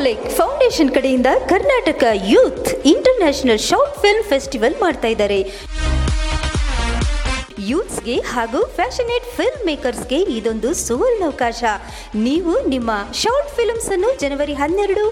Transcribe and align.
Foundation 0.00 0.90
ಕಡೆಯಿಂದ 0.94 1.26
Karnataka 1.48 2.04
youth 2.26 2.68
international 2.84 3.58
short 3.58 3.96
film 4.02 4.24
festival 4.24 4.76
ಮಾಡ್ತಾ 4.80 5.08
ಇದ್ದಾರೆ. 5.08 5.38
ಯೂತ್ಸ್ಗೆ 7.58 8.20
ಹಾಗೂ 8.20 8.60
ಫ್ಯಾಷನೇಟ್ 8.76 9.26
ಫಿಲ್ಮ್ 9.36 9.66
ಮೇಕರ್ಸ್ಗೆ 9.66 10.18
ಇದೊಂದು 10.36 10.74
ಸುವರ್ಣಾವಕಾಶ. 10.74 11.64
ನೀವು 12.14 12.68
ನಿಮ್ಮ 12.68 12.90
ಶಾರ್ಟ್ 13.12 13.50
ಫಿಲ್ಮ್ಸ್ 13.56 13.90
ಅನ್ನು 13.90 14.20
ಜನವರಿ 14.20 14.54
ಹನ್ನೆರಡು, 14.54 15.04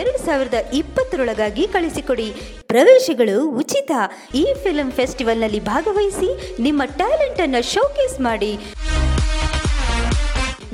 ಎರಡು 0.00 0.26
ಸಾವಿರದ 0.26 0.54
ಇಪ್ಪತ್ತರೊಳಗಾಗಿ 0.72 1.66
ಕಳಿಸಿಕೊಡಿ. 1.66 2.28
ಪ್ರವೇಶಗಳು 2.66 3.50
ಉಚಿತ. 3.50 3.92
ಈ 4.34 4.46
ಫಿಲ್ಮ್ 4.64 4.92
ಫೆಸ್ಟಿವಲ್ನಲ್ಲಿ 4.92 5.60
ಭಾಗವಹಿಸಿ 5.60 6.62
ನಿಮ್ಮ 6.62 6.82
ಟ್ಯಾಲೆಂಟನ್ನು 6.84 7.62
ಶೋಕೇಸ್ 7.74 8.20
ಮಾಡಿ. 8.20 8.52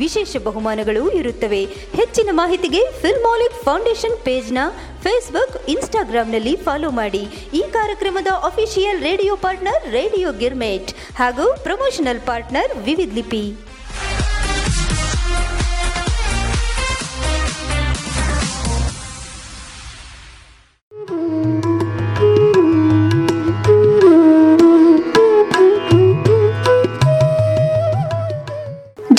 ವಿಶೇಷ 0.02 0.42
ಬಹುಮಾನಗಳು 0.48 1.02
ಇರುತ್ತವೆ. 1.20 1.62
ಹೆಚ್ಚಿನ 1.98 2.30
ಮಾಹಿತಿಗೆ 2.40 2.82
ಫಿಲ್ಮಾಲಿಕ್ 3.02 3.58
ಫೌಂಡೇಶನ್ 3.66 4.16
ಪೇಜ್ನ 4.26 4.58
ಫೇಸ್ಬುಕ್ 5.04 5.56
ಇನ್ಸ್ಟಾಗ್ರಾಂನಲ್ಲಿ 5.74 6.54
ಫಾಲೋ 6.66 6.90
ಮಾಡಿ. 7.00 7.22
ಈ 7.58 7.62
ಕಾರ್ಯಕ್ರಮದ 7.76 8.30
official 8.48 9.02
radio 9.08 9.34
partner 9.44 9.84
radio 9.98 10.30
Girmit 10.42 10.92
ಹಾಗೂ 11.20 11.46
ಪ್ರಮೋಷನಲ್ 11.66 12.22
ಪಾರ್ಟ್ನರ್ 12.30 12.72
ವಿವಿಧ 12.88 13.12
ಲಿಪಿ 13.18 13.44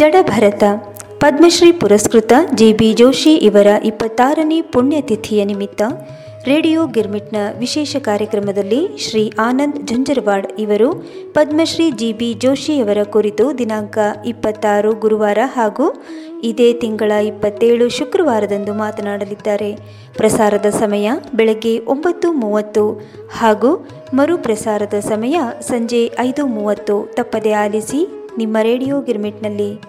ಜಡಭರತ. 0.02 0.64
ಪದ್ಮಶ್ರೀ 1.20 1.72
ಪುರಸ್ಕೃತ 1.72 2.34
ಜಿ. 2.56 2.74
ಬಿ. 2.74 2.94
ಜೋಶಿ 2.94 3.36
ಇವರ 3.36 3.68
ಇಪ್ಪತ್ತಾರನೇ 3.84 4.62
ಪುಣ್ಯತಿಥಿಯ 4.62 5.46
ನಿಮಿತ್ತ 5.46 5.82
ರೇಡಿಯೋ 6.46 6.86
ಗಿರ್ಮಿಟ್ನ 6.86 7.36
ವಿಶೇಷ 7.60 7.96
ಕಾರ್ಯಕ್ರಮದಲ್ಲಿ 8.00 8.98
ಶ್ರೀ 8.98 9.34
ಆನಂದ್ 9.40 9.88
ಝಂಜರ್ವಾಡ್ 9.88 10.48
ಇವರು 10.60 10.94
ಪದ್ಮಶ್ರೀ 11.34 11.92
ಜಿ. 11.92 12.14
ಬಿ. 12.14 12.34
ಜೋಶಿಯವರ 12.34 13.04
ಕುರಿತು 13.04 13.58
ದಿನಾಂಕ 13.58 13.98
ಇಪ್ಪತ್ತಾರು 14.26 14.94
ಗುರುವಾರ 14.94 15.38
ಹಾಗೂ 15.44 16.04
ಇದೇ 16.44 16.74
ತಿಂಗಳ 16.74 17.12
ಇಪ್ಪತ್ತೇಳು 17.12 17.90
ಶುಕ್ರವಾರದಂದು 17.90 18.74
ಮಾತನಾಡಲಿದ್ದಾರೆ. 18.74 19.78
ಪ್ರಸಾರದ 20.18 20.66
ಸಮಯ 20.70 21.12
ಬೆಳಗ್ಗೆ 21.36 21.80
ಒಂಬತ್ತು 21.80 22.32
ಮೂವತ್ತು 22.32 23.02
ಹಾಗೂ 23.38 23.88
ಮರುಪ್ರಸಾರದ 24.14 25.00
ಸಮಯ 25.00 25.40
ಸಂಜೆ 25.62 26.12
ಐದು 26.20 26.46
ಮೂವತ್ತು 26.46 27.12
ತಪ್ಪದೆ 27.14 27.52
ಆಲಿಸಿ 27.52 28.21
ನಿಮ್ಮ 28.38 28.58
ರೇಡಿಯೋ 28.62 29.02
ಗಿರ್ಮಿಟ್ನಲ್ಲಿ. 29.02 29.80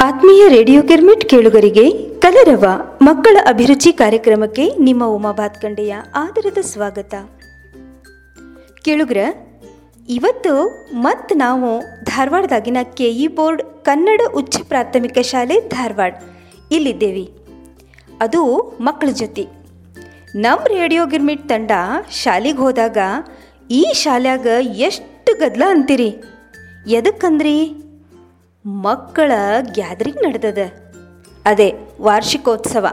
ಆತ್ಮೀಯ 0.00 0.48
ರೇಡಿಯೋ 0.48 0.82
ಗಿರ್ಮಿಟ್ 0.82 1.28
ಕೇಳುಗರಿಗೆ 1.28 1.90
ಕಲರವ 2.18 2.64
ಮಕ್ಕಳ 3.02 3.36
ಅಭಿರುಚಿ 3.46 3.92
ಕಾರ್ಯಕ್ರಮಕ್ಕೆ 3.92 4.76
ನಿಮ್ಮ 4.76 5.06
ಉಮಾ 5.06 5.32
ಭಾತ್ಕಂಡೆಯ 5.32 5.94
ಆದರದ 6.14 6.58
ಸ್ವಾಗತ. 6.60 7.14
ಕೇಳುಗ್ರ 8.84 9.16
ಇವತ್ತು 10.08 10.86
ಮತ್ತು 10.92 11.34
ನಾವು 11.34 11.80
ಧಾರವಾಡದಾಗಿನ 12.04 12.76
ಕೆ 12.94 13.10
ಇ 13.10 13.26
ಬೋರ್ಡ್ 13.26 13.62
ಕನ್ನಡ 13.84 14.20
ಉಚ್ಚ 14.34 14.56
ಪ್ರಾಥಮಿಕ 14.68 15.18
ಶಾಲೆ 15.18 15.68
ಧಾರವಾಡ. 15.68 16.14
ಇಲ್ಲಿದ್ದೇವೆ. 16.72 17.28
ಅದು 18.20 18.56
ಮಕ್ಕಳ 18.80 19.08
ಜೊತೆ. 19.12 19.46
ನಮ್ಮ 20.34 20.64
ರೇಡಿಯೋ 20.68 21.06
ಗಿರ್ಮಿಟ್ 21.06 21.48
ತಂಡ 21.48 21.70
ಶಾಲೆಗೆ 22.10 22.58
ಹೋದಾಗ 22.58 22.96
ಈ 23.70 23.92
ಶಾಲ್ಯಾಗ 23.94 24.46
ಎಷ್ಟು 24.60 25.38
ಗದ್ದಲ 25.38 25.62
ಅಂತೀರಿ? 25.68 26.16
ಎದಕ್ಕಂದ್ರಿ? 26.88 27.74
ಮಕ್ಕಳ 28.66 29.32
ಗ್ಯಾದರಿಂಗ್ 29.60 30.22
ನಡೆದದ. 30.22 30.58
ಅದೇ 31.44 31.74
ವಾರ್ಷಿಕೋತ್ಸವ. 32.00 32.86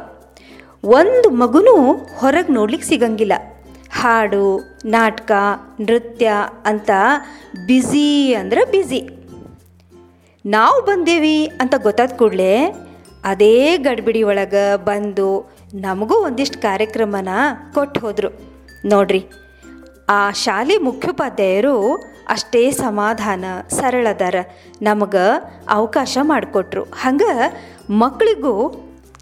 ಒಂದು 0.83 1.29
ಮಗುನೂ 1.29 1.93
ಹೊರಗೆ 2.17 2.53
ನೋಡ್ಲಿಕ್ಕೆ 2.53 2.89
ಸಿಗಂಗಿಲ್ಲ. 2.89 3.33
ಹಾಡು, 4.03 4.45
ನಾಟಕ, 4.85 5.31
ನೃತ್ಯ 5.79 6.29
ಅಂತ 6.65 6.91
ಬ್ಯುಸಿ 7.65 8.07
ಅಂದ್ರೆ 8.33 8.61
ಬ್ಯುಸಿ 8.65 8.99
ನಾವು 10.45 10.77
ಬಂದೇವಿ 10.81 11.37
ಅಂತ 11.61 11.75
ಗೊತ್ತಾದ 11.77 12.17
ಕೂಡಲೇ 12.17 12.55
ಅದೇ 13.23 13.77
ಗಡ್ಬಿಡಿ 13.77 14.21
ಒಳಗೆ 14.23 14.65
ಬಂದು 14.85 15.29
ನಮಗೂ 15.75 16.15
ಒಂದಿಷ್ಟು 16.25 16.59
ಕಾರ್ಯಕ್ರಮನ 16.61 17.29
ಕೊಟ್ಟು 17.73 17.99
ಹೋದರು. 17.99 18.31
ನೋಡ್ರಿ, 18.85 19.21
ಆ 20.09 20.19
ಶಾಲೆ 20.43 20.77
ಮುಖ್ಯೋಪಾಧ್ಯಾಯರು 20.87 21.75
ಅಷ್ಟೇ 22.29 22.63
ಸಮಾಧಾನ, 22.71 23.45
ಸರಳದಾರ, 23.69 24.35
ನಮಗೆ 24.81 25.25
ಅವಕಾಶ 25.69 26.17
ಮಾಡಿಕೊಟ್ರು. 26.21 26.83
ಹಂಗೆ 27.03 27.33
ಮಕ್ಕಳಿಗೂ 27.99 28.53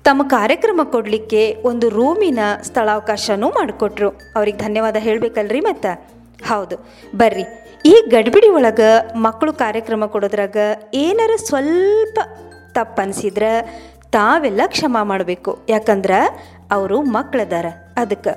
ತಮ್ಮ 0.03 0.23
ಕಾರ್ಯಕ್ರಮ 0.27 0.81
ಕೊಡಲಿಕ್ಕೆ 0.83 1.55
ಒಂದು 1.63 1.89
ರೂಮಿನ 1.89 2.39
ಸ್ಥಳಾವಕಾಶನೂ 2.61 3.49
ಮಾಡಿಕೊಟ್ರು. 3.49 4.09
ಅವ್ರಿಗೆ 4.09 4.57
ಧನ್ಯವಾದ 4.57 4.95
ಹೇಳಬೇಕಲ್ರಿ 4.95 5.59
ಮತ್ತು? 5.59 5.91
ಹೌದು. 6.47 6.75
ಬರ್ರಿ. 7.17 7.43
ಈ 7.85 8.03
ಗಡ್ಬಿಡಿ 8.09 8.49
ಒಳಗೆ 8.49 9.17
ಮಕ್ಕಳು 9.17 9.53
ಕಾರ್ಯಕ್ರಮ 9.53 10.05
ಕೊಡೋದ್ರಾಗ 10.05 10.57
ಏನಾರ 10.93 11.31
ಸ್ವಲ್ಪ 11.35 12.19
ತಪ್ಪು 12.71 13.01
ಅನಿಸಿದ್ರೆ 13.01 13.81
ತಾವೆಲ್ಲ 14.11 14.61
ಕ್ಷಮ 14.67 14.97
ಮಾಡಬೇಕು. 15.01 15.59
ಯಾಕಂದ್ರೆ 15.69 16.49
ಅವರು 16.71 17.01
ಮಕ್ಕಳದಾರ 17.01 17.65
ಅದಕ್ಕೆ. 17.97 18.33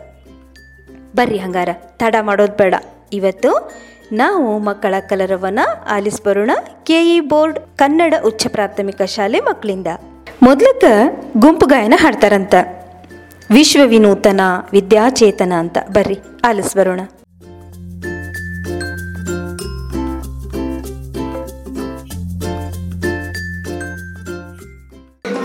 ಬರ್ರಿ 1.16 1.38
ಹಂಗಾರ. 1.38 1.68
ತಡ 1.96 2.16
ಮಾಡೋದು 2.20 2.56
ಬೇಡ. 2.56 2.74
ಇವತ್ತು 3.12 3.72
ನಾವು 4.12 4.58
ಮಕ್ಕಳ 4.58 4.94
ಕಲರವನ್ನು 5.08 5.84
ಆಲಿಸ್ಬರೋಣ. 5.88 6.50
ಕೆ 6.84 7.16
ಇ 7.16 7.20
ಬೋರ್ಡ್ 7.20 7.58
ಕನ್ನಡ 7.76 8.14
ಉಚ್ಚ 8.24 8.46
ಪ್ರಾಥಮಿಕ 8.48 9.02
ಶಾಲೆ 9.02 9.40
ಮಕ್ಕಳಿಂದ. 9.40 9.86
ಮೊದ್ಲಕ್ಕ 10.42 10.84
ಗುಂಪು 11.36 11.66
ಗಾಯನ 11.66 11.94
ಹಾಡ್ತಾರಂತ. 11.96 12.54
ವಿಶ್ವ 13.50 13.80
ವಿನೂತನ 13.84 14.40
ವಿದ್ಯಾಚೇತನ 14.72 15.52
ಅಂತ. 15.58 15.78
ಬರ್ರಿ, 15.78 16.18
ಆಲಿಸ್ಬರೋಣ. 16.44 17.00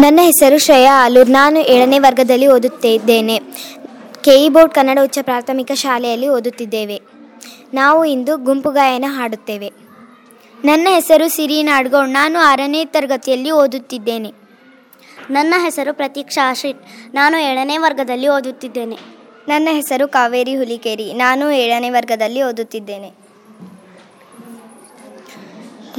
ನನ್ನ 0.01 0.19
ಹೆಸರು 0.23 0.57
ಶ್ರೇಯಾ 0.57 1.05
ಆಲೂರ್. 1.05 1.29
ನಾನು 1.29 1.59
ಏಳನೇ 1.59 1.99
ವರ್ಗದಲ್ಲಿ 1.99 2.47
ಓದುತ್ತಿದ್ದೇನೆ. 2.47 3.41
ಕೆಇ 4.21 4.49
ಬೋರ್ಡ್ 4.49 4.73
ಕನ್ನಡ 4.73 4.99
ಉಚ್ಚ 5.03 5.19
ಪ್ರಾಥಮಿಕ 5.21 5.71
ಶಾಲೆಯಲ್ಲಿ 5.73 6.27
ಓದುತ್ತಿದ್ದೇವೆ. 6.27 7.01
ನಾವು 7.73 8.05
ಇಂದು 8.05 8.37
ಗುಂಪು 8.37 8.71
ಗಾಯನ 8.71 9.05
ಹಾಡುತ್ತೇವೆ. 9.07 9.71
ನನ್ನ 10.65 10.87
ಹೆಸರು 10.91 11.35
ಸಿರಿ 11.35 11.63
ನಾಡ್ಗೌಡ್. 11.63 12.09
ನಾನು 12.09 12.39
ಆರನೇ 12.39 12.85
ತರಗತಿಯಲ್ಲಿ 12.85 13.51
ಓದುತ್ತಿದ್ದೇನೆ. 13.51 14.38
ನನ್ನ 15.29 15.53
ಹೆಸರು 15.63 15.93
ಪ್ರತೀಕ್ಷಾ 15.93 16.49
ಆಶ್ರಿಟ್ 16.49 16.81
ನಾನು 17.13 17.37
ಏಳನೇ 17.37 17.77
ವರ್ಗದಲ್ಲಿ 17.77 18.27
ಓದುತ್ತಿದ್ದೇನೆ 18.27 18.97
ನನ್ನ 19.47 19.67
ಹೆಸರು 19.71 20.07
ಕಾವೇರಿ 20.07 20.55
ಹುಲಿಕೇರಿ 20.55 21.13
ನಾನು 21.13 21.51
ಏಳನೇ 21.51 21.89
ವರ್ಗದಲ್ಲಿ 21.89 22.43
ಓದುತ್ತಿದ್ದೇನೆ 22.43 23.09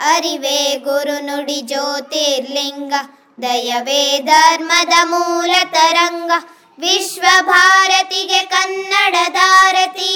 ಅರಿವೇ 0.07 0.59
ಗುರು 0.85 1.17
ನುಡಿ 1.27 1.59
ಜ್ಯೋತಿರ್ಲಿಂಗ 1.63 2.95
ದಯವೇ 3.43 4.03
ಧರ್ಮದ 4.27 4.95
ಮೂಲ 5.05 5.55
ತರಂಗ 5.73 6.33
ವಿಶ್ವ 6.79 7.25
ಭಾರತಿಗೆ 7.49 8.41
ಕನ್ನಡದಾರತಿ 8.47 10.15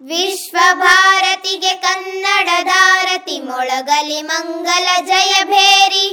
ವಿಶ್ವ 0.00 0.56
ಭಾರತಿಗೆ 0.80 1.72
ಕನ್ನಡದಾರತಿ 1.82 3.36
ಮೊಳಗಲಿ 3.40 4.20
ಮಂಗಲ 4.22 4.86
ಜಯ 5.06 5.32
ಭೇರಿ 5.44 6.06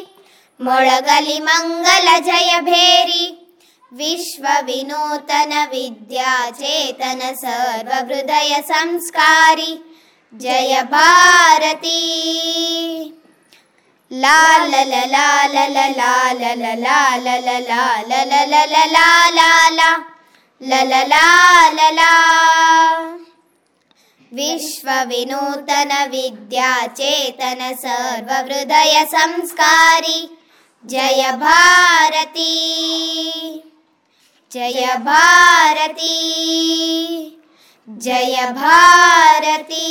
ಮೊಳಗಲಿ 0.60 1.38
ಮಂಗಲ 1.40 2.07
ಜಯ 2.22 2.51
ಭೇರಿ 2.62 3.24
ವಿಶ್ವ 3.92 4.46
ವಿನೂತನ 4.66 5.54
ವಿದ್ಯಾಚೇತನ 5.72 7.22
ಸರ್ವ 7.36 7.92
ಹೃದಯ 8.07 8.54
ಸಂಸ್ಕಾರಿ 8.62 9.72
ಲಾ 14.22 14.38
ಲ 14.70 14.75
ಲ 14.84 14.94
ಲಾ 15.12 15.26
ಲ 15.55 15.58
ಲ 15.66 15.78
ಲಾ 15.96 16.11
ಲ 16.32 16.44
ಲ 16.55 16.64
ಲಾ 16.82 16.96
ಲ 17.25 17.28
ಲ 17.44 17.49
ಲಾ 17.66 17.84
ಲ 18.08 18.11
ಲ 18.31 18.40
ಲ 18.40 18.52
ಲ 20.61 20.94
ಲಾ 21.12 21.25
ಲಾ 21.76 21.88
ಲಾ 21.99 22.11
ವಿಶ್ವ 24.32 24.88
ವಿನೂತನ 25.05 25.93
ವಿದ್ಯಾಚೇತನ 26.05 27.62
ಸರ್ವ 27.82 28.31
ಹೃದಯ 28.46 28.94
ಸಂಸ್ಕಾರಿ 29.11 30.19
ಜಯ 30.84 31.22
ಭಾರತಿ 31.43 32.52
ಜಯ 34.52 34.84
ಭಾರತಿ 35.05 36.16
ಜಯ 37.88 38.37
ಭಾರತಿ 38.52 39.88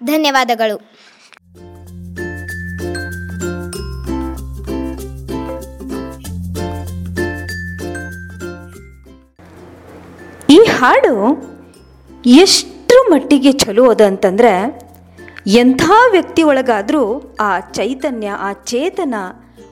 ಧನ್ಯವಾದಗಳು 0.00 0.76
ಈ 10.50 10.58
ಹಾಡು 10.58 11.14
ಎಷ್ಟರ 12.26 12.96
ಮಟ್ಟಿಗೆ 13.10 13.52
ಚಲೋ 13.52 13.90
ಅದ 13.90 14.00
ಅಂತಂದ್ರೆ 14.00 14.82
ಎಂಥ 15.46 15.82
ವ್ಯಕ್ತಿ 16.10 16.42
ಒಳಗಾದರೂ 16.42 17.34
ಆ 17.40 17.60
ಚೈತನ್ಯ, 17.60 18.28
ಆ 18.28 18.52
ಚೇತನ 18.52 19.14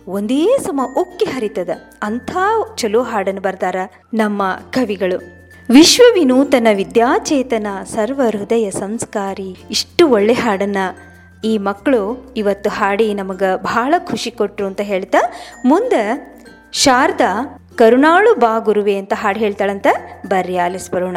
ಒಂದೇ 0.09 0.59
ಸಮ 0.59 0.81
ಉಕ್ಕಿ 0.97 1.25
ಹರಿತದ. 1.25 1.69
ಅಂಥ 2.03 2.37
ಚಲೋ 2.77 3.03
ಹಾಡನ್ನು 3.03 3.41
ಬರ್ದಾರ 3.41 3.77
ನಮ್ಮ 4.15 4.43
ಕವಿಗಳು. 4.71 5.19
ವಿಶ್ವ 5.71 6.03
ವಿನೂತನ 6.15 6.67
ವಿದ್ಯಾಚೇತನ 6.75 7.67
ಸರ್ವ 7.95 8.21
ಹೃದಯ 8.33 8.71
ಸಂಸ್ಕಾರಿ. 8.71 9.57
ಇಷ್ಟು 9.71 10.09
ಒಳ್ಳೆ 10.09 10.33
ಹಾಡನ್ನು 10.33 11.09
ಈ 11.45 11.59
ಮಕ್ಕಳು 11.59 12.33
ಇವತ್ತು 12.37 12.71
ಹಾಡಿ 12.71 13.15
ನಮಗೆ 13.15 13.63
ಬಹಳ 13.63 13.95
ಖುಷಿ 13.99 14.31
ಕೊಟ್ಟರು 14.31 14.67
ಅಂತ 14.67 14.81
ಹೇಳ್ತಾ 14.81 15.19
ಮುಂದೆ 15.65 16.03
ಶಾರದಾ 16.73 17.59
ಕರುಣಾಳು 17.79 18.35
ಬಾ 18.35 18.59
ಗುರುವೆ 18.59 18.97
ಅಂತ 18.97 19.13
ಹಾಡು 19.17 19.39
ಹೇಳ್ತಾಳಂತ 19.39 19.87
ಬರ್ರಿ 20.27 20.59
ಆಲಿಸ್ಬರೋಣ 20.59 21.17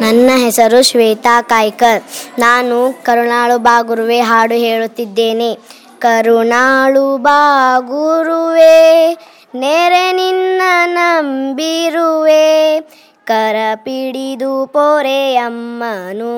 ನನ್ನ 0.00 0.30
ಹೆಸರು 0.36 0.82
ಶ್ವೇತಾ 0.82 1.42
ಕಾಯ್ಕರ್. 1.42 2.02
ನಾನು 2.38 3.04
ಕರುಣಾಳು 3.04 3.58
ಬಾಗುರುವೆ 3.58 4.20
ಹಾಡು 4.20 4.54
ಹೇಳುತ್ತಿದ್ದೇನೆ. 4.54 5.58
ಕರುಣಾಳು 5.98 7.16
ಬಾಗುರುವೆ 7.16 9.14
ನೆರೆ 9.54 10.12
ನಿನ್ನ 10.12 10.62
ನಂಬಿರುವೆ. 10.84 12.80
ಕರ 13.26 13.56
ಪಿಡಿದು 13.74 14.66
ಪೊರೆಯಮ್ಮನು 14.66 16.34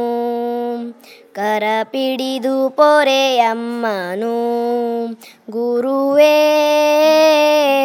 ಕರ 1.33 1.64
ಪಿಡಿದು 1.83 2.71
ಪೊರೆಯಮ್ಮನು 2.71 4.37
ಗುರುವೇ 5.50 6.37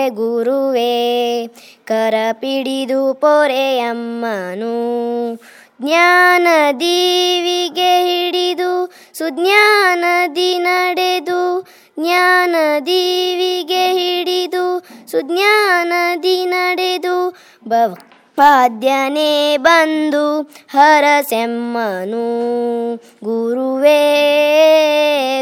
ಗುರುವೇ 0.09 0.93
ಕರ 1.85 2.13
ಪಿಡಿದು 2.31 3.13
ಪೊರೆಯಮ್ಮನು 3.13 4.75
ಜ್ಞಾನ 5.81 6.47
ದೀವಿಗೆ 6.79 7.91
ಹಿಡಿದು 8.03 8.91
ಸುಜ್ಞಾನದಿ 9.13 10.57
ನಡೆದು, 10.57 11.61
ಜ್ಞಾನ 11.99 12.55
ದೀವಿಗೆ 12.85 13.83
ಹಿಡಿದು 13.93 14.85
ಸುಜ್ಞಾನದಿ 15.11 16.45
ನಡೆದು 16.45 17.29
ಬವ 17.67 17.95
ಪಾದ್ಯನೇ 18.35 19.57
ಬಂದು 19.57 20.41
ಹರಸೆಮ್ಮನು. 20.73 22.23
ಗುರುವೇ 22.95 23.99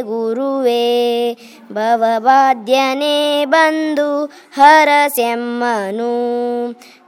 ಗುರುವೇ 0.02 1.34
ಭವವಾದ್ಯನೇ 1.72 3.46
ಬಂದು 3.46 4.26
ಹರಸೆಮ್ಮನು. 4.54 6.12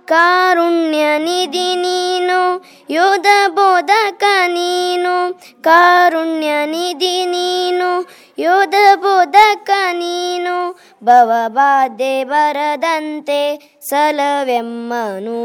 ಕಾರುಣ್ಯ 0.06 1.18
ನಿಧಿ 1.18 1.76
ನೀನು, 1.76 2.66
ಯೋಧ 2.90 3.26
ಬೋಧಕ 3.48 4.24
ನೀನು 4.48 5.34
ಕಾರುಣ್ಯ 5.62 6.66
ನಿಧಿ 6.66 7.26
ನೀನು, 7.26 8.10
ಯೋಧ 8.40 8.76
ಬೋಧಕ 8.96 9.70
ನೀನು 9.92 10.72
ಭವಬಾಧೆ 11.04 12.24
ಬರದಂತೆ 12.24 13.72
ಸಲವೆಮ್ಮನು. 13.82 15.42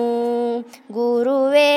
ಗುರುವೇ 0.93 1.75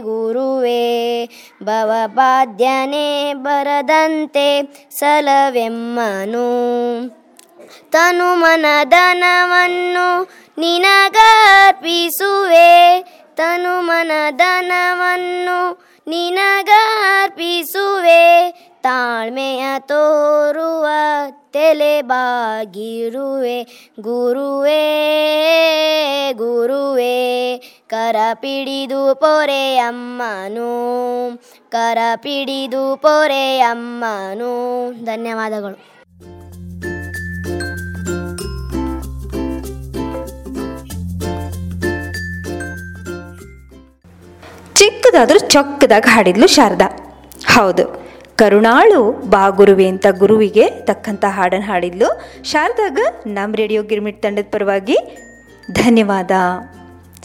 ಗುರುವೇ 0.00 1.26
ಭವಬಾಧ್ಯನೇ 1.62 3.34
ಬರದಂತೆ 3.34 4.62
ಸಲವೆಮ್ಮನು. 4.90 6.48
ತನು 7.90 8.34
ಮನದನವನ್ನು 8.34 10.30
ನಿನಗರ್ಪಿಸುವೆ 10.58 13.02
ತನು 13.34 13.80
ಮನದನವನ್ನು 13.80 15.84
ನಿನಗರ್ಪಿಸುವೆ 16.06 18.52
ತಾಳ್ಮೆಯ 18.80 19.66
ತೋರುವ 19.78 20.86
ತಲೆಬಾಗಿರುವೆ. 21.50 23.66
ಗುರುವೇ 24.00 26.32
ಗುರುವೇ 26.36 27.58
ಕರ 27.86 28.16
ಪಿಡಿದು 28.34 29.14
ಪೊರೆಯಮ್ಮನು 29.14 30.72
ಕರ 31.70 31.98
ಪಿಡಿದು 32.16 32.96
ಪೊರೆಯಮ್ಮನು. 32.96 35.04
ಧನ್ಯವಾದಗಳು. 35.04 35.97
ಚಿಕ್ಕದಾದ್ರೂ 44.78 45.38
ಚೊಕ್ಕದಾಗ 45.48 46.06
ಹಾಡಿದ್ಲು 46.08 46.46
ಶಾರದಾ. 46.46 46.88
ಹೌದು, 47.54 47.84
ಕರುಣಾಳು 48.36 49.00
ಬಾಗುರುವೆ 49.30 49.86
ಅಂತ 49.86 50.06
ಗುರುವಿಗೆ 50.18 50.64
ತಕ್ಕಂಥ 50.68 51.24
ಹಾಡನ್ನು 51.28 51.66
ಹಾಡಿದ್ಲು 51.66 52.08
ಶಾರದಾಗ 52.44 52.98
ನಮ್ಮ 53.26 53.54
ರೇಡಿಯೋ 53.54 53.82
ಗಿರ್ಮಿಟ್ 53.82 54.22
ತಂಡದ 54.22 54.46
ಪರವಾಗಿ. 54.52 54.98
ಧನ್ಯವಾದ. 55.72 56.30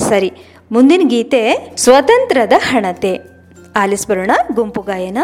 ಸರಿ, 0.09 0.31
ಮುಂದಿನ 0.71 1.03
ಗೀತೆ 1.07 1.41
ಸ್ವತಂತ್ರದ 1.77 2.53
ಹಣತೆ. 2.69 3.13
ಆಲಿಸ್ಬರೋಣ 3.75 4.31
ಗುಂಪು 4.53 4.81
ಗಾಯನ. 4.81 5.19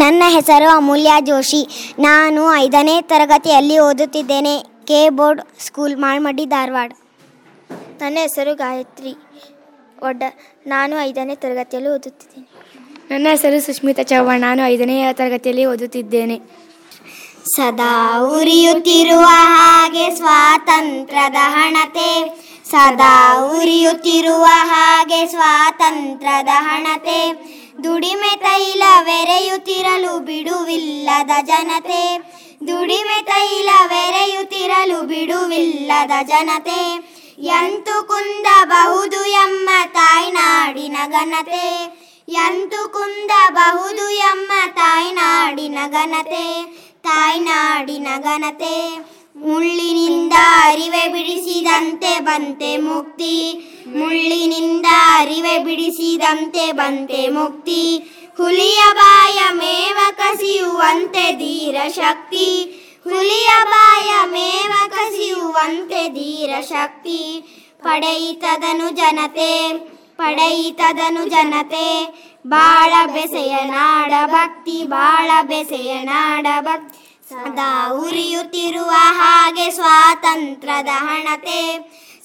ನನ್ನ 0.00 0.22
ಹೆಸರು 0.28 0.68
ಅಮೂಲ್ಯ 0.76 1.12
ಜೋಶಿ. 1.20 1.92
ನಾನು 1.98 2.54
ಐದನೇ 2.54 3.02
ತರಗತಿಯಲ್ಲಿ 3.02 3.78
ಓದುತ್ತಿದ್ದೇನೆ. 3.78 4.58
K 4.60 5.08
board 5.08 5.42
school 5.60 5.96
Malmaddi 5.96 6.46
Dharwad. 6.46 6.92
ನನ್ನ 7.72 8.18
ಹೆಸರು 8.20 8.54
ಗಾಯತ್ರಿ 8.54 9.14
ಒಡ್ಡ 10.02 10.22
ನಾನು 10.66 11.04
ಐದನೇ 11.04 11.34
ತರಗತಿಯಲ್ಲಿ 11.34 11.90
ಓದುತ್ತಿದ್ದೇನೆ. 11.90 12.48
ನನ್ನ 13.10 13.26
ಹೆಸರು 13.30 13.60
ಸುಷ್ಮಿತಾ 13.60 14.02
ಚೌಹಾಣ್ 14.02 14.40
ನಾನು 14.40 14.66
ಐದನೇ 14.66 15.12
ತರಗತಿಯಲ್ಲಿ 15.12 15.66
ಓದುತ್ತಿದ್ದೇನೆ. 15.66 16.40
ಸದಾ 17.56 18.20
ಉರಿಯುತ್ತಿರುವ 18.38 19.24
ಹಾಗೆ 19.28 20.16
ಸ್ವಾತಂತ್ರ್ಯದ 20.16 21.36
ಹಣತೆ. 21.36 22.42
ಸದಾ 22.70 23.46
ಉರಿಯುತ್ತಿರುವ 23.58 24.44
ಹಾಗೆ 24.44 25.26
ಸ್ವಾತಂತ್ರ್ಯದ 25.26 26.48
ಹಣತೆ. 26.50 27.50
ದುಡಿಮೆ 27.84 28.36
ತೈಲವೆರೆಯುತ್ತಿರಲು 28.36 30.18
ಬಿಡುವಿಲ್ಲದ 30.18 31.30
ಜನತೆ. 31.42 32.18
ದುಡಿಮೆ 32.68 33.22
ತೈಲವೆರೆಯುತ್ತಿರಲು 33.22 35.02
ಬಿಡುವಿಲ್ಲದ 35.02 36.10
ಜನತೆ. 36.22 37.10
ಎಂತು 37.38 38.08
ಕುಂದಬಹುದು 38.08 39.24
ಎಮ್ಮ 39.24 39.70
ತಾಯ್ನಾಡಿನ 39.92 40.96
ಘನತೆ. 41.06 42.00
ಎಂತು 42.28 42.88
ಕುಂದಬಹುದು 42.88 44.10
ಎಮ್ಮ 44.10 44.52
ತಾಯ್ನಾಡಿನ 44.74 45.78
ಘನತೆ. 45.88 46.64
ತಾಯ್ನಾಡಿನ 47.02 48.06
ಘನತೆ. 48.18 48.96
ಮುಳ್ಳಿನಿಂದ 49.40 50.32
ಅರಿವೆ 50.60 51.08
ಬಿಡಿಸಿದಂತೆ 51.08 52.20
ಬಂತೆ 52.20 52.76
ಮುಕ್ತಿ. 52.76 53.52
ಮುಳ್ಳಿನಿಂದ 53.86 54.86
ಅರಿವೆ 55.14 55.58
ಬಿಡಿಸಿದಂತೆ 55.58 56.72
ಬಂತೆ 56.72 57.28
ಮುಕ್ತಿ. 57.28 57.98
ಹುಲಿಯ 58.36 58.78
ಬಾಯ 58.94 59.38
ಮೇವ 59.52 59.98
ಕಸಿಯುವಂತೆ 60.16 61.32
ಧೀರ 61.32 61.88
ಶಕ್ತಿ. 61.88 62.64
ಹುಲಿಯ 63.04 63.48
ಬಾಯ 63.64 64.30
ಮೇವ 64.30 64.72
ಕಸಿಯುವಂತೆ 64.88 66.08
ಧೀರ 66.08 66.60
ಶಕ್ತಿ. 66.60 67.44
ಪಡೆಯಿತದನು 67.82 68.90
ಜನತೆ 68.90 69.78
ಪಡೆಯಿತದನು 70.16 71.28
ಜನತೆ. 71.28 72.06
ಬಾಳ 72.46 72.92
ಬೆಸೆಯ 73.06 73.56
ನಾಡ 73.64 74.12
ಭಕ್ತಿ, 74.26 74.84
ಬಾಳ 74.86 75.30
ಬೆಸೆಯ 75.42 76.02
ನಾಡ 76.02 76.46
ಭಕ್ತಿ. 76.60 77.09
ಸದಾ 77.30 77.88
ಉರಿಯುತ್ತಿರುವ 77.92 78.90
ಹಾಗೆ 78.90 79.70
ಸ್ವಾತಂತ್ರ್ಯದ 79.70 80.88
ಹಣತೆ 80.88 81.78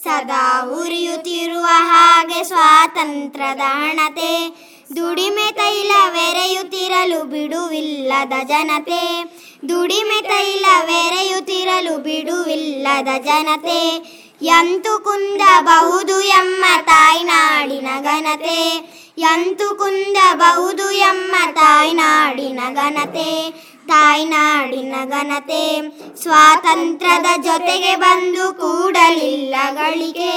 ಸದಾ 0.03 0.71
ಉರಿಯುತ್ತಿರುವ 0.81 1.65
ಹಾಗೆ 1.69 2.43
ಸ್ವಾತಂತ್ರ್ಯದ 2.43 3.61
ಹಣತೆ 3.65 4.65
ದುಡಿಮೆ 4.95 5.51
ತೈಲ 5.51 5.91
ತೈಲವೆರೆಯುತ್ತಿರಲು 5.91 7.23
ಬಿಡುವಿಲ್ಲದ 7.23 8.33
ಜನತೆ. 8.43 9.23
ದುಡಿಮೆ 9.69 10.21
ತೈಲ 10.21 10.65
ತೈಲವೆರೆಯುತ್ತಿರಲು 10.65 11.97
ಬಿಡುವಿಲ್ಲದ 11.97 13.07
ಜನತೆ. 13.23 13.97
ಎಂತು 14.41 14.99
ಕುಂದಬಹುದು 14.99 16.21
ಎಮ್ಮ 16.21 16.65
ತಾಯ್ನಾಡಿನ 16.85 17.87
ಘನತೆ. 18.01 18.77
ಎಂತು 19.17 19.75
ಕುಂದಬಹುದು 19.75 20.91
ಎಮ್ಮ 20.91 21.35
ತಾಯ್ನಾಡಿನ 21.53 22.59
ಘನತೆ. 22.73 23.64
ತಾಯ್ನಾಡಿನ 23.87 24.95
ಘನತೆ. 25.05 25.81
ಸ್ವಾತಂತ್ರ್ಯದ 26.21 27.41
ಜೊತೆಗೆ 27.43 27.95
ಬಂದು 27.95 28.53
ಕೂಡಲಿಲ್ಲ 28.53 29.55
ಗಳಿಕೆ. 29.73 30.33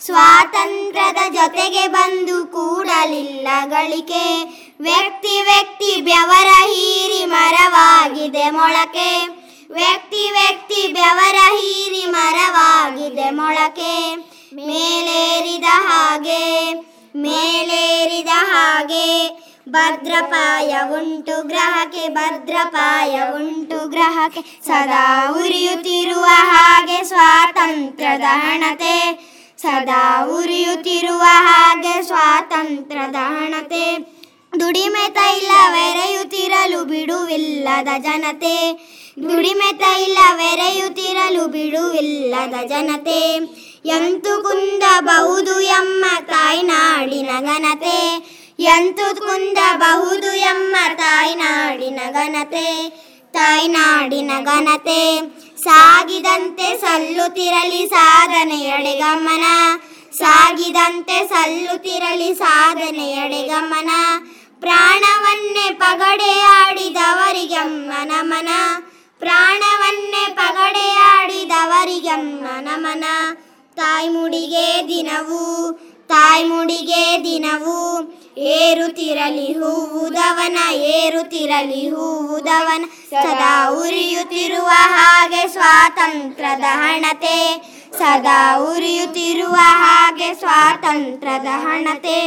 ಸ್ವಾತಂತ್ರ್ಯದ 0.00 1.32
ಜೊತೆಗೆ 1.32 1.88
ಬಂದು 1.88 2.46
ಕೂಡಲಿಲ್ಲ 2.46 3.48
ಗಳಿಕೆ. 3.64 4.44
ವ್ಯಕ್ತಿ 4.80 5.42
ವ್ಯಕ್ತಿ 5.42 6.00
ಬೆವರ 6.00 6.46
ಹೀರಿ 6.46 7.24
ಮರವಾಗಿದೆ 7.24 8.50
ಮೊಳಕೆ. 8.50 9.26
ವ್ಯಕ್ತಿ 9.70 10.30
ವ್ಯಕ್ತಿ 10.30 10.92
ಬೆವರ 10.92 11.34
ಹೀರಿ 11.34 12.06
ಮರವಾಗಿದೆ 12.10 13.30
ಮೊಳಕೆ. 13.30 14.16
ಮೇಲೇರಿದ 14.54 15.64
ಹಾಗೆ 15.68 16.72
ಮೇಲೇರಿದ 17.16 18.28
ಹಾಗೆ. 18.34 19.47
ಭದ್ರಪಾಯ 19.70 20.76
ಉಂಟು 20.92 21.42
ಗ್ರಹಕ್ಕೆ, 21.42 22.08
ಭದ್ರಪಾಯ 22.08 23.20
ಉಂಟು 23.34 23.88
ಗ್ರಹಕ್ಕೆ. 23.88 24.60
ಸದಾ 24.66 25.30
ಉರಿಯುತ್ತಿರುವ 25.30 26.24
ಹಾಗೆ 26.24 27.04
ಸ್ವಾತಂತ್ರ್ಯದ 27.04 28.22
ಹಣತೆ. 28.26 29.18
ಸದಾ 29.62 30.26
ಉರಿಯುತ್ತಿರುವ 30.26 31.22
ಹಾಗೆ 31.22 32.02
ಸ್ವಾತಂತ್ರ್ಯದ 32.02 33.14
ಹಣತೆ. 33.14 33.98
ದುಡಿಮೆ 34.60 35.10
ತೈಲವೆರೆಯುತ್ತಿರಲು 35.10 36.84
ಬಿಡುವಿಲ್ಲದ 36.84 37.88
ಜನತೆ. 37.98 38.72
ದುಡಿಮೆ 39.22 39.72
ತೈಲವೆರೆಯುತ್ತಿರಲು 39.72 41.46
ಬಿಡುವಿಲ್ಲದ 41.46 42.68
ಜನತೆ. 42.68 43.34
ಎಂತು 43.84 44.42
ಕುಂದಬಹುದು 44.42 45.60
ಎಮ್ಮ 45.60 46.04
ತಾಯ್ನಾಡಿನ 46.26 47.30
ಘನತೆ. 47.40 48.37
ಎಂತು 48.58 49.16
ಕುಂದಬಹುದು 49.16 50.36
ಎಮ್ಮ 50.36 50.76
ತಾಯ್ನಾಡಿನ 50.94 52.00
ಘನತೆ? 52.10 52.88
ತಾಯ್ನಾಡಿನ 53.32 54.30
ಘನತೆ 54.44 55.20
ಸಾಗಿದಂತೆ 55.56 56.76
ಸಲ್ಲುತ್ತಿರಲಿ 56.76 57.86
ಸಾಧನೆಯಡೆ 57.86 58.98
ಗಮನ. 58.98 59.44
ಸಾಗಿದಂತೆ 60.12 61.26
ಸಲ್ಲುತ್ತಿರಲಿ 61.26 62.34
ಸಾಧನೆಯಡೆ 62.34 63.42
ಗಮನ. 63.42 63.90
ಪ್ರಾಣವನ್ನೇ 64.60 65.70
ಪಗಡೆಯಾಡಿದವರಿಗಮ್ಮ 65.70 67.92
ನಮನ. 68.04 68.48
ಪ್ರಾಣವನ್ನೇ 69.18 70.34
ಪಗಡೆಯಾಡಿದವರಿಗಮ್ಮ 70.34 72.44
ನಮನ. 72.60 73.04
ತಾಯ್ಮುಡಿಗೆ 73.76 74.88
ದಿನವೂ 74.88 75.72
ತಾಯ್ಮುಡಿಗೆ 76.08 77.24
ದಿನವೂ 77.24 78.02
ಏರುತ್ತಿರಲಿ 78.38 79.52
ಹೂವುದವನ 79.52 80.58
ಏರುತ್ತಿರಲಿ 80.72 81.82
ಹೂವುದವನ 81.90 82.84
ಸದಾ 83.10 83.54
ಉರಿಯುತ್ತಿರುವ 83.70 84.66
ಹಾಗೆ 84.66 85.42
ಸ್ವಾತಂತ್ರ್ಯದ 85.48 86.64
ಹಣತೆ, 86.82 87.38
ಸದಾ 87.98 88.56
ಉರಿಯುತ್ತಿರುವ 88.56 89.56
ಹಾಗೆ 89.82 90.34
ಸ್ವಾತಂತ್ರ್ಯದ 90.34 91.46
ಹಣತೆ. 91.64 92.18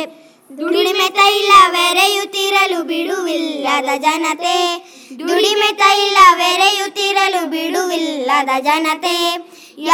ದುಡಿಮೆ 0.58 1.10
ತೈಲ 1.10 1.52
ವೆರೆಯುತ್ತಿರಲು 1.68 2.84
ಬಿಡುವಿಲ್ಲದ 2.84 3.90
ಜನತೆ, 3.98 4.58
ದುಡಿಮೆ 5.20 5.72
ತೈಲ 5.74 6.18
ವೆರೆಯುತ್ತಿರಲು 6.34 7.46
ಬಿಡುವಿಲ್ಲದ 7.46 8.50
ಜನತೆ. 8.62 9.18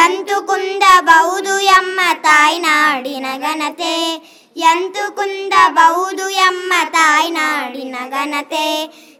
ಎಂತು 0.04 0.46
ಕುಂದಬಹುದು 0.46 1.60
ಎಮ್ಮ 1.60 2.00
ತಾಯ್ನಾಡಿನ 2.22 3.26
ಘನತೆ 3.38 3.94
ಎಂತು 4.58 5.16
ಕುಂದಬಹುದು 5.16 6.30
ಎಮ್ಮ 6.30 6.72
ತಾಯ್ನಾಡಿನ 6.90 7.96
ಘನತೆ 8.10 8.66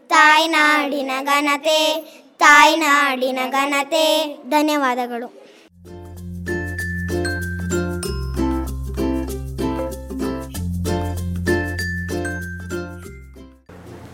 ತಾಯ್ನಾಡಿನ 0.07 1.11
ಘನತೆ 1.23 1.79
ತಾಯ್ನಾಡಿನ 2.39 3.39
ಘನತೆ. 3.51 4.05
ಧನ್ಯವಾದಗಳು. 4.49 5.27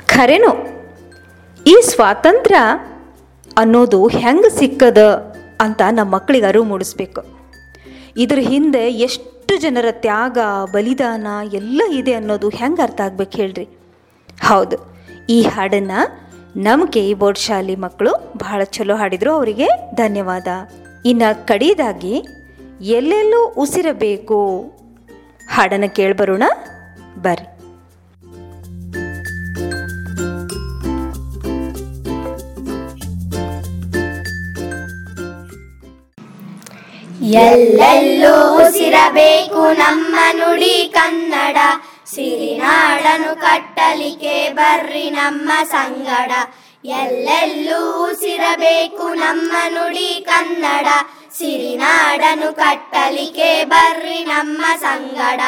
ಖರೇನು, 0.08 0.51
ಈ 1.67 1.82
ಸ್ವಾತಂತ್ರ್ಯ 1.82 2.60
ಅನ್ನೋದು 3.58 4.08
ಹೆಂಗೆ 4.08 4.58
ಸಿಕ್ಕದ 4.58 5.01
ಅಂತ 5.62 5.82
ನಮ್ಮ 5.91 6.15
ಮಕ್ಕಳಿಗೆ 6.15 6.46
ಅರಿವು 6.46 6.63
ಮೂಡಿಸ್ಬೇಕು. 6.63 7.22
ಇದ್ರ 8.17 8.39
ಹಿಂದೆ 8.39 8.79
ಎಷ್ಟು 8.79 9.35
ಜನರ 9.57 9.85
ತ್ಯಾಗ, 9.91 10.38
ಬಲಿದಾನ 10.71 11.27
ಎಲ್ಲ 11.53 11.81
ಇದೆ 11.91 12.13
ಅನ್ನೋದು 12.13 12.50
ಹೆಂಗೆ 12.50 12.81
ಅರ್ಥ 12.81 13.01
ಆಗ್ಬೇಕು 13.01 13.38
ಹೇಳ್ರಿ? 13.38 13.67
ಹೌದು. 14.43 14.77
ಈ 15.29 15.41
ಹಾಡನ್ನು 15.41 16.25
ನಮ್ಮ 16.57 16.85
ಕೆ 16.85 17.13
ಬೋರ್ಡ್ 17.13 17.39
ಶಾಲೆ 17.39 17.75
ಮಕ್ಕಳು 17.75 18.33
ಬಹಳ 18.38 18.63
ಚಲೋ 18.63 18.95
ಹಾಡಿದ್ರು, 18.95 19.33
ಅವರಿಗೆ 19.33 19.67
ಧನ್ಯವಾದ. 19.95 20.47
ಇನ್ನು 21.05 21.47
ಕಡೆಯದಾಗಿ 21.47 22.27
ಎಲ್ಲೆಲ್ಲೂ 22.81 23.47
ಉಸಿರಬೇಕು? 23.47 24.71
ಹಾಡನ್ನು 25.50 25.95
ಕೇಳ್ಬರೋಣ. 25.95 26.43
ಬರ್ರಿ. 27.21 27.54
ಎಲ್ಲೆಲ್ಲೂ 37.34 38.65
ಉಸಿರಬೇಕು 38.67 39.74
ನಮ್ಮ 39.74 40.15
ನುಡಿ 40.32 40.91
ಕನ್ನಡ. 40.94 41.58
ಸಿರಿನಾಡನು 42.05 43.41
ಕಟ್ಟಲಿಕ್ಕೆ 43.41 44.50
ಬರ್ರಿ 44.50 45.10
ನಮ್ಮ 45.10 45.51
ಸಂಗಡ. 45.67 46.32
ಎಲ್ಲೆಲ್ಲೂ 46.86 48.03
ಉಸಿರಬೇಕು 48.03 49.13
ನಮ್ಮ 49.13 49.51
ನುಡಿ 49.67 50.25
ಕನ್ನಡ. 50.27 50.88
ಸಿರಿನಾಡನು 51.38 52.53
ಕಟ್ಟಲಿಕ್ಕೆ 52.53 53.63
ಬರ್ರಿ 53.63 54.24
ನಮ್ಮ 54.24 54.65
ಸಂಗಡ. 54.79 55.41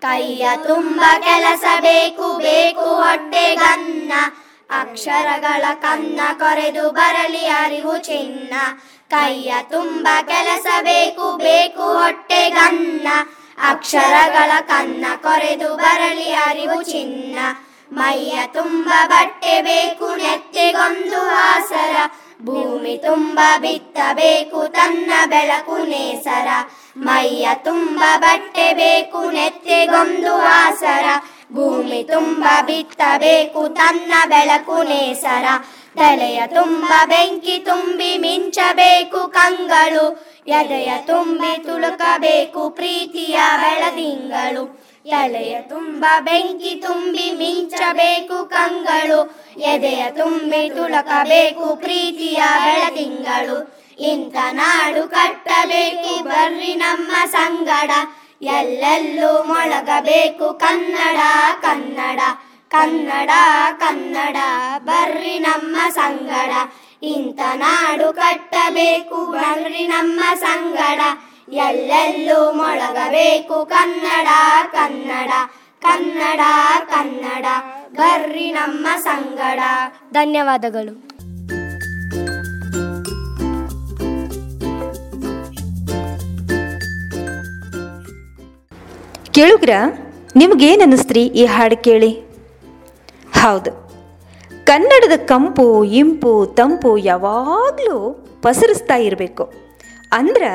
ಕೈಯ 0.00 0.48
ತುಂಬ 0.66 1.00
ಕೆಲಸ 1.18 1.64
ಬೇಕು 1.80 2.38
ಬೇಕು 2.38 2.94
ಹೊಟ್ಟೆಗನ್ನ 2.94 4.12
ಅಕ್ಷರಗಳ 4.80 5.64
ಕನ್ನ 5.82 6.20
ಕೊರೆದು 6.38 6.90
ಬರಲಿ 6.90 7.46
ಅರಿವು 7.46 7.98
ಚಿನ್ನ. 7.98 8.54
ಕೈಯ 9.12 9.54
ತುಂಬ 9.62 10.08
ಕೆಲಸ 10.22 10.66
ಬೇಕು 10.80 11.36
ಬೇಕು 11.36 11.82
ಹೊಟ್ಟೆಗನ್ನ 11.82 13.08
ಅಕ್ಷರಗಳ 13.68 14.50
ಕನ್ನ 14.60 15.06
ಕೊರೆದು 15.16 15.76
ಬರಲಿ 15.76 16.32
ಅರಿವು 16.32 16.82
ಚಿನ್ನ. 16.82 17.38
ಮೈಯ 17.92 18.46
ತುಂಬ 18.46 18.88
ಬಟ್ಟೆ 19.06 19.62
ಬೇಕು, 19.62 20.16
ನೆತ್ತಿಗೊಂದು 20.16 21.20
ಆಸರ. 21.30 21.96
ಭೂಮಿ 22.42 22.98
ತುಂಬ 22.98 23.40
ಬಿತ್ತಬೇಕು 23.58 24.68
ತನ್ನ 24.68 25.10
ಬೆಳಕು 25.26 25.76
ನೇಸರ. 25.76 26.48
ಮೈಯ 26.96 27.48
ತುಂಬ 27.54 28.02
ಬಟ್ಟೆ 28.16 28.72
ಬೇಕು, 28.72 29.30
ನೆತ್ತಿಗೊಂದು 29.30 30.34
ಆಸರ. 30.40 31.04
ಭೂಮಿ 31.52 32.02
ತುಂಬ 32.04 32.44
ಬಿತ್ತಬೇಕು 32.62 33.68
ತನ್ನ 33.68 34.14
ಬೆಳಕು 34.26 34.82
ನೇಸರ. 34.82 35.44
ತಲೆಯ 35.98 36.42
ತುಂಬ 36.46 36.92
ಬೆಂಕಿ 37.04 37.58
ತುಂಬಿ 37.58 38.18
ಮಿಂಚಬೇಕು 38.18 39.28
ಕಂಗಳು. 39.28 40.26
ಎದೆಯ 40.46 40.92
ತುಂಬಿ 41.06 41.58
ತುಳುಕಬೇಕು 41.58 42.70
ಪ್ರೀತಿಯ 42.70 43.38
ಬೆಳದಿಂಗಳು. 43.56 44.82
ತಲೆಯ 45.10 45.62
ತುಂಬ 45.62 46.04
ಬೆಂಕಿ 46.20 46.74
ತುಂಬಿ 46.74 47.30
ಮಿಂಚಬೇಕು 47.30 48.44
ಕಂಗಳು. 48.44 49.20
ಎದೆಯ 49.60 50.10
ತುಂಬಿ 50.10 50.70
ತುಳುಕಬೇಕು 50.70 51.76
ಪ್ರೀತಿಯ 51.76 52.42
ಬೆಳದಿಂಗಳು. 52.64 53.84
ಇಂಥ 53.98 54.36
ನಾಡು 54.52 55.08
ಕಟ್ಟಬೇಕು 55.08 56.24
ಬರ್ರಿ 56.24 56.74
ನಮ್ಮ 56.74 57.12
ಸಂಗಡ. 57.26 57.90
ಎಲ್ಲೆಲ್ಲೂ 58.42 59.42
ಮೊಳಗಬೇಕು 59.42 60.54
ಕನ್ನಡ 60.54 61.18
ಕನ್ನಡ. 61.62 62.20
ಕನ್ನಡ 62.72 63.30
ಕನ್ನಡ 63.78 64.36
ಬರ್ರಿ 64.84 65.38
ನಮ್ಮ 65.38 65.76
ಸಂಗಡ. 65.94 66.52
ಇಂಥ 67.02 67.40
ನಾಡು 67.54 68.12
ಕಟ್ಟಬೇಕು 68.12 69.26
ಬರ್ರಿ 69.32 69.86
ನಮ್ಮ 69.86 70.20
ಸಂಗಡ. 70.34 71.00
ಎಲ್ಲೆಲ್ಲೂ 71.52 72.52
ಮೊಳಗಬೇಕು 72.52 73.66
ಕನ್ನಡ 73.66 74.28
ಕನ್ನಡ 74.72 75.30
ಕನ್ನಡ 75.82 76.40
ಕನ್ನಡ. 76.88 77.46
ಬರ್ರಿ 77.96 78.52
ನಮ್ಮ 78.52 78.86
ಸಂಗಡ. 79.00 79.60
ಧನ್ಯವಾದಗಳು. 80.12 81.12
ಕೇಳುಗ್ರ 89.32 89.70
ನಿಮಗೇನು 90.36 90.82
ಅನ್ನಿಸ್ತ್ರಿ 90.82 91.22
ಈ 91.26 91.44
ಹಾಡು 91.44 91.76
ಕೇಳಿ? 91.76 92.31
ಹೌದು. 93.42 93.70
ಕನ್ನಡದ 94.64 95.26
ಕಂಪು, 95.26 95.84
ಇಂಪು, 95.84 96.46
ತಂಪು 96.46 96.98
ಯಾವಾಗಲೂ 96.98 98.26
ಪಸರಿಸ್ತಾ 98.42 98.96
ಇರಬೇಕು. 98.96 99.52
ಅಂದ್ರೆ 100.12 100.50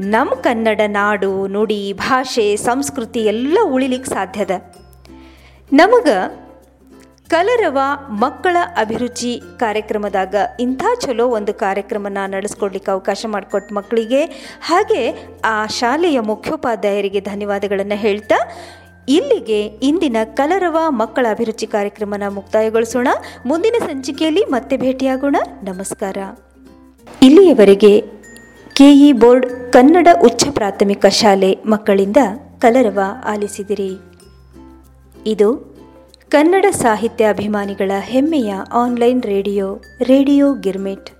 ನಮ್ಮ 0.00 0.30
ಕನ್ನಡ 0.30 0.80
ನಾಡು, 0.86 1.46
ನುಡಿ, 1.46 1.92
ಭಾಷೆ, 1.92 2.56
ಸಂಸ್ಕೃತಿ 2.56 3.20
ಎಲ್ಲ 3.20 3.58
ಉಳಿಲಿಕ್ಕೆ 3.64 4.10
ಸಾಧ್ಯದ 4.10 4.50
ನಮಗೆ 5.72 6.46
ಕಲರವ 7.28 7.78
ಮಕ್ಕಳ 8.08 8.56
ಅಭಿರುಚಿ 8.76 9.40
ಕಾರ್ಯಕ್ರಮದಾಗ 9.58 10.34
ಇಂಥ 10.60 10.82
ಚಲೋ 11.00 11.28
ಒಂದು 11.28 11.54
ಕಾರ್ಯಕ್ರಮನ 11.54 12.18
ನಡೆಸ್ಕೊಡ್ಲಿಕ್ಕೆ 12.26 12.90
ಅವಕಾಶ 12.90 13.26
ಮಾಡಿಕೊಟ್ಟ 13.28 13.72
ಮಕ್ಕಳಿಗೆ 13.72 14.24
ಹಾಗೆ 14.60 15.32
ಆ 15.44 15.66
ಶಾಲೆಯ 15.66 16.20
ಮುಖ್ಯೋಪಾಧ್ಯಾಯರಿಗೆ 16.20 17.20
ಧನ್ಯವಾದಗಳನ್ನು 17.20 17.98
ಹೇಳ್ತಾ 17.98 18.34
ಇಲ್ಲಿಗೆ 19.08 19.66
ಇಂದಿನ 19.66 20.16
ಕಲರವ 20.24 20.78
ಮಕ್ಕಳ 20.88 21.26
ಅಭಿರುಚಿ 21.30 21.66
ಕಾರ್ಯಕ್ರಮನ 21.66 22.22
ಮುಕ್ತಾಯಗೊಳಿಸೋಣ. 22.28 23.08
ಮುಂದಿನ 23.46 23.74
ಸಂಚಿಕೆಯಲ್ಲಿ 23.78 24.40
ಮತ್ತೆ 24.40 24.76
ಭೇಟಿಯಾಗೋಣ. 24.76 25.36
ನಮಸ್ಕಾರ. 25.62 26.18
ಇಲ್ಲಿಯವರೆಗೆ 27.22 28.04
ಕೆಇ 28.72 29.12
ಬೋರ್ಡ್ 29.12 29.46
ಕನ್ನಡ 29.72 30.08
ಉಚ್ಚ 30.22 30.48
ಪ್ರಾಥಮಿಕ 30.50 31.06
ಶಾಲೆ 31.06 31.58
ಮಕ್ಕಳಿಂದ 31.66 32.16
ಕಲರವ 32.58 33.00
ಆಲಿಸಿದಿರಿ. 33.24 33.90
ಇದು 35.26 35.76
ಕನ್ನಡ 36.28 36.66
ಸಾಹಿತ್ಯ 36.70 37.28
ಅಭಿಮಾನಿಗಳ 37.28 37.90
ಹೆಮ್ಮೆಯ 38.00 38.54
ಆನ್ಲೈನ್ 38.72 39.22
ರೇಡಿಯೋ 39.22 39.80
ರೇಡಿಯೋ 40.02 40.54
ಗಿರ್ಮಿಟ್. 40.54 41.15